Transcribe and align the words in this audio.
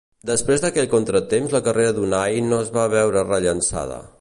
Després 0.27 0.63
d'aquell 0.63 0.87
contratemps 0.93 1.53
la 1.57 1.61
carrera 1.69 1.93
d'Unai 1.99 2.41
no 2.49 2.63
es 2.65 2.73
va 2.79 2.87
veure 2.95 3.25
rellançada. 3.29 4.01